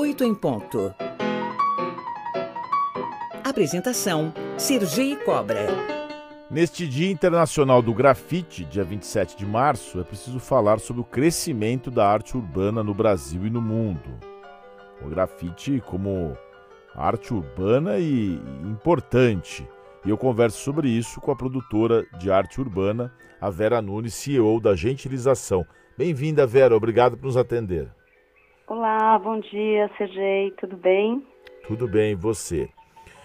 [0.00, 0.94] 8 em ponto.
[3.44, 5.66] Apresentação: Sergi Cobra.
[6.50, 11.90] Neste Dia Internacional do Grafite, dia 27 de março, é preciso falar sobre o crescimento
[11.90, 14.18] da arte urbana no Brasil e no mundo.
[15.04, 16.34] O grafite como
[16.94, 19.68] arte urbana e importante.
[20.02, 24.62] E eu converso sobre isso com a produtora de arte urbana, a Vera Nunes, CEO
[24.62, 25.66] da Gentilização.
[25.98, 27.99] Bem-vinda, Vera, obrigado por nos atender.
[28.70, 31.26] Olá, bom dia, Sergei, tudo bem?
[31.66, 32.70] Tudo bem, e você?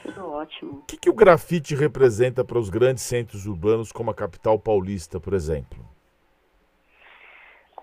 [0.02, 0.80] Tudo ótimo.
[0.80, 5.20] O que, que o grafite representa para os grandes centros urbanos, como a capital paulista,
[5.20, 5.86] por exemplo?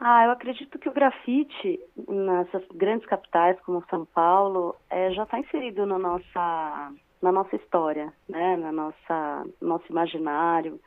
[0.00, 5.38] Ah, eu acredito que o grafite nessas grandes capitais como São Paulo é, já está
[5.38, 6.92] inserido na nossa
[7.22, 8.56] na nossa história, né?
[8.56, 10.80] Na nossa nosso imaginário,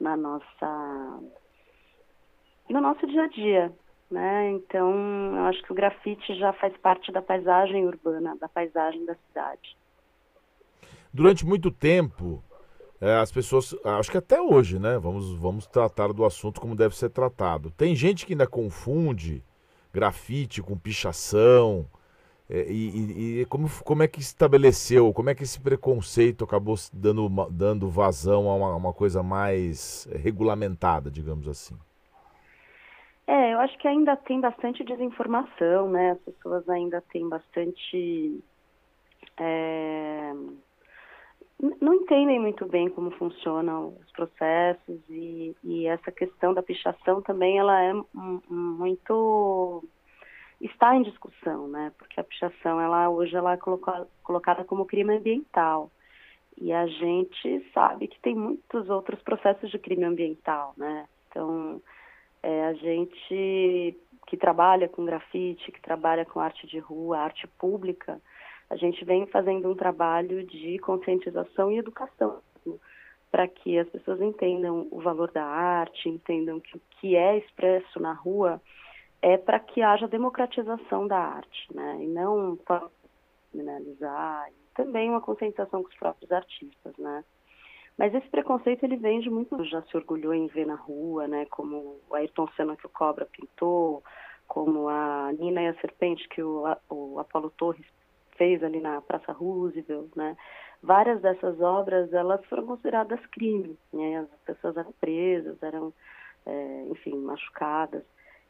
[0.00, 1.20] na nossa
[2.70, 3.72] no nosso dia a dia,
[4.12, 4.50] né?
[4.50, 9.14] Então, eu acho que o grafite já faz parte da paisagem urbana, da paisagem da
[9.14, 9.76] cidade
[11.12, 12.42] durante muito tempo,
[13.00, 14.98] é, as pessoas, acho que até hoje, né?
[14.98, 17.70] Vamos, vamos tratar do assunto como deve ser tratado.
[17.70, 19.42] Tem gente que ainda confunde
[19.92, 21.86] grafite com pichação.
[22.48, 27.28] É, e, e, como, como é que estabeleceu, como é que esse preconceito acabou dando,
[27.50, 31.76] dando vazão a uma, uma coisa mais regulamentada, digamos assim?
[33.26, 36.12] É, eu acho que ainda tem bastante desinformação, né?
[36.12, 38.42] As pessoas ainda têm bastante.
[39.38, 40.32] É
[41.80, 47.58] não entendem muito bem como funcionam os processos e, e essa questão da pichação também
[47.58, 47.92] ela é
[48.50, 49.84] muito
[50.60, 51.92] está em discussão, né?
[51.98, 55.90] Porque a pichação ela hoje ela é colocada, colocada como crime ambiental
[56.60, 61.06] e a gente sabe que tem muitos outros processos de crime ambiental, né?
[61.28, 61.80] Então
[62.42, 68.20] é, a gente que trabalha com grafite, que trabalha com arte de rua, arte pública,
[68.70, 72.40] a gente vem fazendo um trabalho de conscientização e educação
[73.30, 77.98] para que as pessoas entendam o valor da arte, entendam que o que é expresso
[77.98, 78.60] na rua
[79.22, 81.98] é para que haja democratização da arte, né?
[82.02, 82.90] E não para
[83.50, 87.24] criminalizar, também uma conscientização com os próprios artistas, né?
[87.98, 91.46] Mas esse preconceito ele vem de muito, já se orgulhou em ver na rua, né?
[91.46, 94.02] Como o Ayrton Senna que o Cobra pintou,
[94.48, 97.86] como a Nina e a Serpente que o, o Apolo Torres
[98.36, 100.36] fez ali na Praça Roosevelt, né?
[100.82, 104.18] Várias dessas obras, elas foram consideradas crime, né?
[104.18, 105.92] As pessoas eram presas, eram,
[106.44, 108.02] é, enfim, machucadas.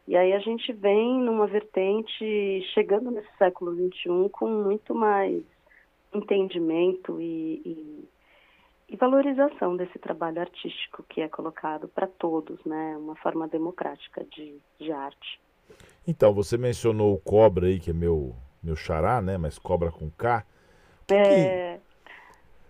[0.07, 5.45] E aí a gente vem numa vertente, chegando nesse século XXI, com muito mais
[6.13, 8.09] entendimento e, e,
[8.93, 12.95] e valorização desse trabalho artístico que é colocado para todos, né?
[12.99, 15.41] Uma forma democrática de, de arte.
[16.07, 19.39] Então, você mencionou o Cobra aí, que é meu meu xará, né?
[19.39, 20.45] Mas cobra com K.
[21.03, 21.81] O que, é...
[21.81, 21.81] que,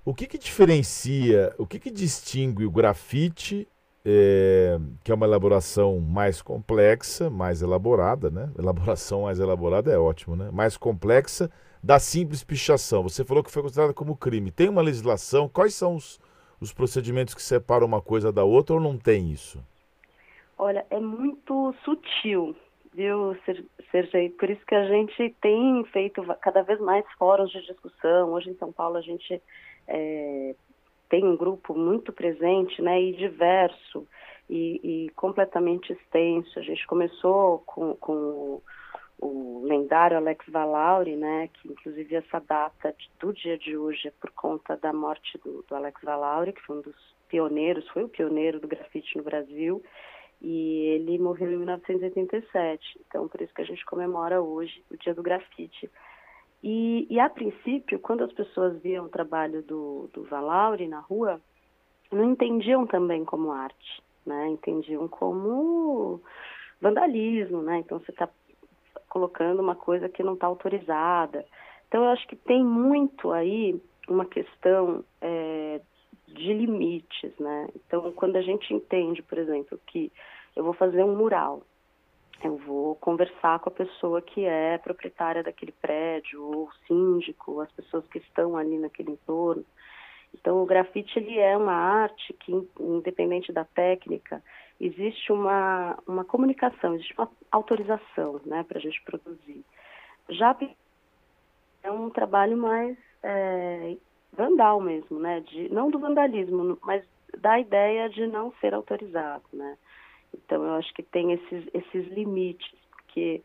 [0.04, 3.68] o que, que diferencia, o que, que distingue o grafite,
[4.04, 8.50] é, que é uma elaboração mais complexa, mais elaborada, né?
[8.58, 10.50] Elaboração mais elaborada é ótimo, né?
[10.52, 11.50] Mais complexa
[11.82, 13.02] da simples pichação.
[13.02, 14.50] Você falou que foi considerada como crime.
[14.50, 15.48] Tem uma legislação?
[15.48, 16.20] Quais são os,
[16.60, 19.58] os procedimentos que separam uma coisa da outra ou não tem isso?
[20.58, 22.54] Olha, é muito sutil
[22.94, 23.36] viu,
[23.90, 24.30] Sergei?
[24.30, 28.32] Por isso que a gente tem feito cada vez mais fóruns de discussão.
[28.32, 29.40] Hoje em São Paulo a gente
[29.88, 30.54] é,
[31.12, 34.08] tem um grupo muito presente né, e diverso
[34.48, 36.58] e, e completamente extenso.
[36.58, 38.62] A gente começou com, com o,
[39.20, 44.30] o lendário Alex Valauri, né, que inclusive essa data do dia de hoje é por
[44.30, 46.96] conta da morte do, do Alex Valauri, que foi um dos
[47.28, 49.82] pioneiros, foi o pioneiro do grafite no Brasil
[50.40, 52.98] e ele morreu em 1987.
[53.06, 55.90] Então, por isso que a gente comemora hoje o Dia do Grafite.
[56.62, 61.40] E, e a princípio, quando as pessoas viam o trabalho do, do Valauri na rua,
[62.10, 64.48] não entendiam também como arte, né?
[64.48, 66.20] Entendiam como
[66.80, 67.78] vandalismo, né?
[67.78, 68.28] Então, você está
[69.08, 71.44] colocando uma coisa que não está autorizada.
[71.88, 75.80] Então, eu acho que tem muito aí uma questão é,
[76.28, 77.68] de limites, né?
[77.74, 80.12] Então, quando a gente entende, por exemplo, que
[80.54, 81.62] eu vou fazer um mural,
[82.42, 88.06] eu vou conversar com a pessoa que é proprietária daquele prédio, ou síndico, as pessoas
[88.08, 89.64] que estão ali naquele entorno.
[90.34, 94.42] Então, o grafite ele é uma arte que, independente da técnica,
[94.80, 99.64] existe uma, uma comunicação, existe uma autorização né, para a gente produzir.
[100.30, 100.56] Já
[101.82, 103.96] é um trabalho mais é,
[104.32, 105.40] vandal mesmo, né?
[105.40, 107.04] De, não do vandalismo, mas
[107.38, 109.76] da ideia de não ser autorizado, né?
[110.34, 113.42] Então eu acho que tem esses, esses limites, porque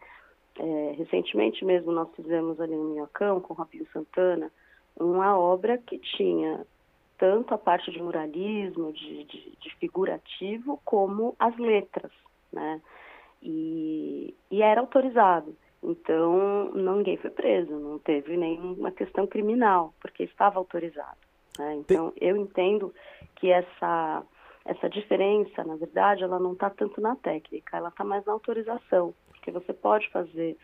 [0.60, 4.52] É, recentemente mesmo nós fizemos ali no Minhocão, com o Robinho Santana,
[5.00, 6.66] uma obra que tinha
[7.16, 12.12] tanto a parte de muralismo, de, de, de figurativo, como as letras,
[12.52, 12.82] né?
[13.40, 15.56] E, e era autorizado.
[15.84, 21.22] Então, ninguém foi preso, não teve nenhuma questão criminal, porque estava autorizado.
[21.60, 21.76] Né?
[21.76, 22.92] Então, eu entendo
[23.36, 24.24] que essa,
[24.68, 29.14] essa diferença, na verdade, ela não está tanto na técnica, ela está mais na autorização,
[29.30, 30.58] porque você pode fazer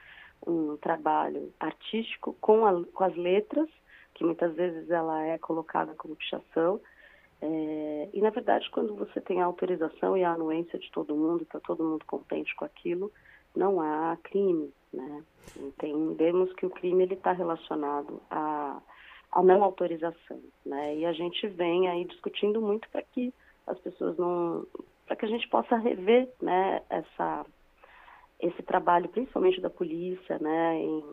[0.45, 3.69] um trabalho artístico com, a, com as letras,
[4.13, 6.79] que muitas vezes ela é colocada como pichação,
[7.41, 11.43] é, e na verdade, quando você tem a autorização e a anuência de todo mundo,
[11.43, 13.11] está todo mundo contente com aquilo,
[13.55, 15.23] não há crime, né?
[15.57, 18.81] Entendemos que o crime ele está relacionado a
[19.33, 20.95] a não autorização, né?
[20.95, 23.33] E a gente vem aí discutindo muito para que
[23.67, 24.65] as pessoas não,
[25.05, 26.81] para que a gente possa rever, né?
[26.89, 27.45] Essa
[28.39, 30.77] esse trabalho, principalmente da polícia, né?
[30.77, 31.03] Em,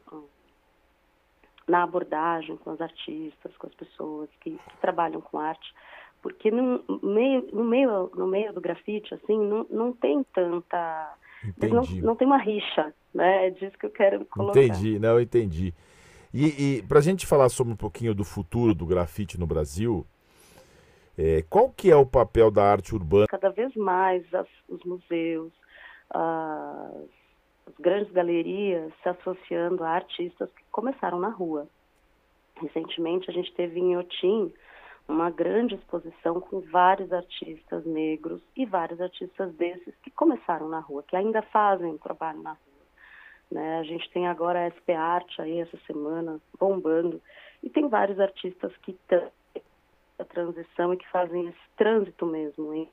[1.69, 5.73] na abordagem com os artistas, com as pessoas que, que trabalham com arte,
[6.21, 11.15] porque no meio, no meio, no meio do grafite, assim, não, não tem tanta,
[11.57, 13.47] não, não tem uma rixa, né?
[13.47, 14.61] É disso que eu quero colocar.
[14.61, 15.73] Entendi, não, entendi.
[16.33, 20.07] E, e para a gente falar sobre um pouquinho do futuro do grafite no Brasil,
[21.19, 23.27] é, qual que é o papel da arte urbana?
[23.29, 25.53] Cada vez mais as, os museus,
[26.11, 27.09] as,
[27.67, 31.67] as grandes galerias se associando a artistas que começaram na rua.
[32.61, 34.53] Recentemente a gente teve em Otim
[35.09, 41.03] uma grande exposição com vários artistas negros e vários artistas desses que começaram na rua,
[41.03, 42.59] que ainda fazem trabalho na rua.
[43.51, 43.79] Né?
[43.79, 47.21] A gente tem agora a SP Arte aí essa semana bombando
[47.63, 49.31] e tem vários artistas que estão
[50.21, 52.89] a transição e que fazem esse trânsito mesmo hein?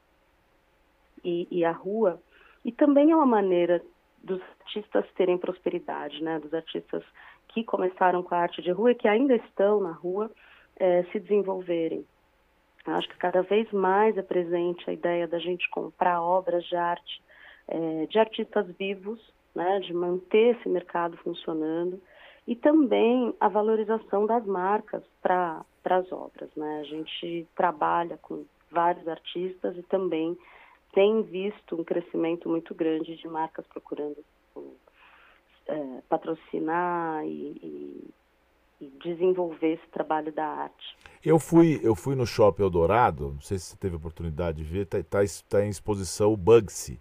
[1.24, 2.21] E, e a rua
[2.63, 3.81] e também é uma maneira
[4.24, 6.39] dos artistas terem prosperidade, né?
[6.39, 7.03] Dos artistas
[7.47, 10.29] que começaram com a arte de rua e que ainda estão na rua
[10.75, 12.06] é, se desenvolverem.
[12.85, 17.21] Acho que cada vez mais é presente a ideia da gente comprar obras de arte
[17.68, 19.19] é, de artistas vivos
[19.53, 22.01] né, de manter esse mercado funcionando
[22.47, 26.49] e também a valorização das marcas para as obras.
[26.55, 26.79] Né?
[26.79, 30.38] A gente trabalha com vários artistas e também
[30.94, 34.17] tem visto um crescimento muito grande de marcas procurando
[35.67, 37.29] é, patrocinar e,
[37.61, 38.13] e,
[38.81, 40.97] e, desenvolver esse trabalho da arte.
[41.23, 44.83] Eu fui, eu fui no Shopping Eldorado, não sei se você teve oportunidade de ver,
[44.83, 45.19] está tá,
[45.50, 46.97] tá em exposição o Bugsy,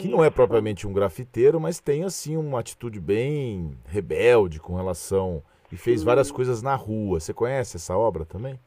[0.00, 5.42] que não é propriamente um grafiteiro, mas tem assim uma atitude bem rebelde com relação
[5.70, 6.06] e fez Sim.
[6.06, 7.20] várias coisas na rua.
[7.20, 8.58] Você conhece essa obra também?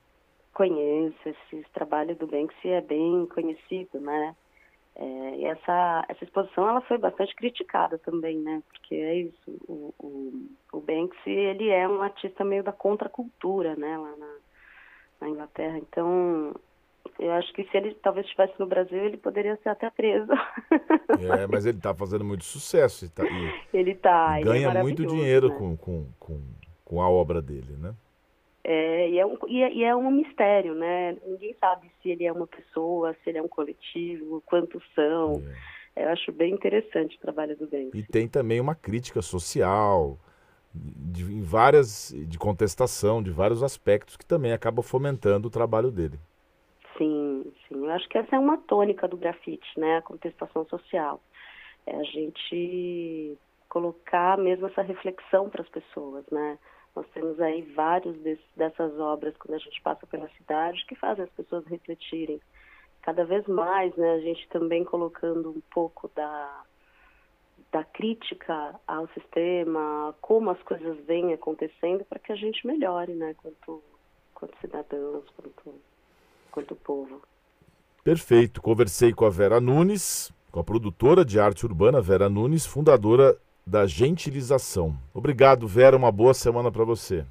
[0.53, 4.35] Conheço, esse trabalho do Banksy é bem conhecido, né?
[4.95, 8.61] É, e essa, essa exposição ela foi bastante criticada também, né?
[8.71, 13.97] Porque é isso, o, o, o Banksy ele é um artista meio da contracultura, né?
[13.97, 14.35] Lá na,
[15.21, 15.77] na Inglaterra.
[15.77, 16.53] Então
[17.21, 20.31] eu acho que se ele talvez estivesse no Brasil, ele poderia ser até preso.
[21.21, 23.07] É, mas ele está fazendo muito sucesso.
[23.11, 23.23] Tá,
[23.73, 24.39] ele está.
[24.41, 25.55] Ganha é muito dinheiro né?
[25.55, 26.41] com, com, com,
[26.83, 27.93] com, a obra dele, né?
[28.63, 31.17] É, e, é um, e, é, e é um mistério, né?
[31.27, 35.43] Ninguém sabe se ele é uma pessoa, se ele é um coletivo, quantos são.
[35.95, 36.05] É.
[36.05, 37.91] Eu acho bem interessante o trabalho do Banksy.
[37.93, 40.17] E tem também uma crítica social,
[40.73, 46.17] de, em várias, de contestação, de vários aspectos, que também acaba fomentando o trabalho dele.
[46.97, 47.85] Sim, sim.
[47.85, 49.97] Eu acho que essa é uma tônica do grafite, né?
[49.97, 51.21] A contestação social.
[51.85, 53.37] É a gente
[53.69, 56.59] colocar mesmo essa reflexão para as pessoas, né?
[56.95, 58.17] Nós temos aí vários
[58.55, 62.41] dessas obras quando a gente passa pela cidade que fazem as pessoas refletirem.
[63.01, 64.11] Cada vez mais, né?
[64.15, 66.63] A gente também colocando um pouco da
[67.71, 73.33] da crítica ao sistema, como as coisas vêm acontecendo para que a gente melhore, né?
[73.35, 73.81] Quanto,
[74.33, 75.79] quanto cidadãos, quanto
[76.51, 77.21] quanto povo.
[78.03, 78.61] Perfeito.
[78.61, 83.85] Conversei com a Vera Nunes, com a produtora de arte urbana Vera Nunes, fundadora da
[83.85, 84.95] Gentilização.
[85.13, 85.95] Obrigado, Vera.
[85.95, 87.25] Uma boa semana para você.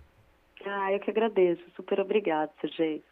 [0.64, 1.62] Ah, eu que agradeço.
[1.76, 3.02] Super obrigado, Sergei.